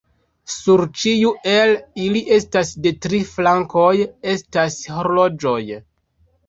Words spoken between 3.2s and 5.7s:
flankoj estas horloĝoj.